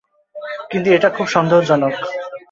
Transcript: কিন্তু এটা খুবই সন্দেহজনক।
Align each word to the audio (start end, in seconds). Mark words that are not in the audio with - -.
কিন্তু 0.71 0.87
এটা 0.91 1.09
খুবই 1.09 1.31
সন্দেহজনক। 1.31 1.93